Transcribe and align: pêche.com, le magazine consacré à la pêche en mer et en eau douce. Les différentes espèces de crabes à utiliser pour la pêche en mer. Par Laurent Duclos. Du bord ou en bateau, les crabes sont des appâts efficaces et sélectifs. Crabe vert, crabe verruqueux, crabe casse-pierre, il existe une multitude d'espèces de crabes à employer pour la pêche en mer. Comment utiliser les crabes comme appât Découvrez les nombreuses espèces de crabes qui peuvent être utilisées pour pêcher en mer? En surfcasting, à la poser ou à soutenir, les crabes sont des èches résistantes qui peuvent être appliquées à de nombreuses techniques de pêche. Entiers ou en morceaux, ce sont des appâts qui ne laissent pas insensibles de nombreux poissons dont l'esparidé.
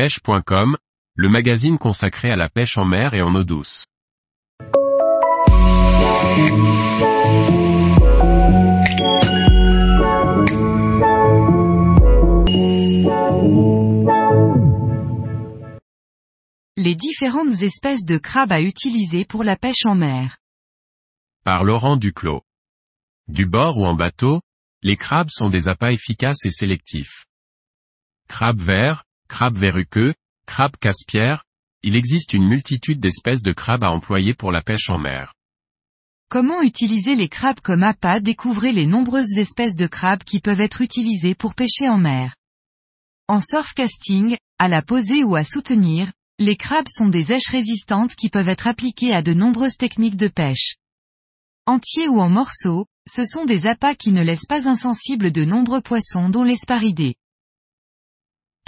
pêche.com, 0.00 0.78
le 1.14 1.28
magazine 1.28 1.76
consacré 1.76 2.30
à 2.30 2.36
la 2.36 2.48
pêche 2.48 2.78
en 2.78 2.86
mer 2.86 3.12
et 3.12 3.20
en 3.20 3.34
eau 3.34 3.44
douce. 3.44 3.84
Les 16.78 16.94
différentes 16.94 17.60
espèces 17.60 18.06
de 18.06 18.16
crabes 18.16 18.52
à 18.52 18.62
utiliser 18.62 19.26
pour 19.26 19.44
la 19.44 19.56
pêche 19.56 19.84
en 19.84 19.96
mer. 19.96 20.38
Par 21.44 21.62
Laurent 21.62 21.98
Duclos. 21.98 22.40
Du 23.28 23.44
bord 23.44 23.76
ou 23.76 23.84
en 23.84 23.92
bateau, 23.92 24.40
les 24.82 24.96
crabes 24.96 25.28
sont 25.28 25.50
des 25.50 25.68
appâts 25.68 25.92
efficaces 25.92 26.42
et 26.46 26.50
sélectifs. 26.50 27.26
Crabe 28.28 28.60
vert, 28.60 29.04
crabe 29.30 29.56
verruqueux, 29.56 30.12
crabe 30.44 30.76
casse-pierre, 30.78 31.44
il 31.84 31.96
existe 31.96 32.34
une 32.34 32.46
multitude 32.46 32.98
d'espèces 32.98 33.42
de 33.42 33.52
crabes 33.52 33.84
à 33.84 33.90
employer 33.90 34.34
pour 34.34 34.50
la 34.50 34.60
pêche 34.60 34.90
en 34.90 34.98
mer. 34.98 35.32
Comment 36.28 36.62
utiliser 36.62 37.14
les 37.14 37.28
crabes 37.28 37.60
comme 37.60 37.84
appât 37.84 38.20
Découvrez 38.20 38.72
les 38.72 38.86
nombreuses 38.86 39.38
espèces 39.38 39.76
de 39.76 39.86
crabes 39.86 40.24
qui 40.24 40.40
peuvent 40.40 40.60
être 40.60 40.80
utilisées 40.82 41.36
pour 41.36 41.54
pêcher 41.54 41.88
en 41.88 41.96
mer? 41.96 42.34
En 43.28 43.40
surfcasting, 43.40 44.36
à 44.58 44.68
la 44.68 44.82
poser 44.82 45.22
ou 45.22 45.36
à 45.36 45.44
soutenir, 45.44 46.12
les 46.40 46.56
crabes 46.56 46.88
sont 46.88 47.08
des 47.08 47.32
èches 47.32 47.50
résistantes 47.50 48.16
qui 48.16 48.30
peuvent 48.30 48.48
être 48.48 48.66
appliquées 48.66 49.14
à 49.14 49.22
de 49.22 49.32
nombreuses 49.32 49.76
techniques 49.76 50.16
de 50.16 50.28
pêche. 50.28 50.74
Entiers 51.66 52.08
ou 52.08 52.20
en 52.20 52.28
morceaux, 52.28 52.86
ce 53.08 53.24
sont 53.24 53.44
des 53.44 53.68
appâts 53.68 53.94
qui 53.94 54.10
ne 54.10 54.24
laissent 54.24 54.46
pas 54.48 54.68
insensibles 54.68 55.30
de 55.30 55.44
nombreux 55.44 55.80
poissons 55.80 56.30
dont 56.30 56.42
l'esparidé. 56.42 57.14